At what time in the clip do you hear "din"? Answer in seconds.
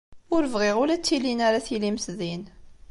2.19-2.43